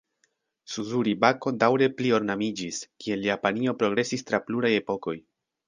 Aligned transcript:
Suzuri-bako 0.75 1.53
daŭre 1.65 1.89
pli-ornamiĝis, 1.99 2.81
kiel 3.05 3.29
Japanio 3.29 3.79
progresis 3.85 4.29
tra 4.33 4.43
pluraj 4.51 4.77
epokoj. 4.83 5.19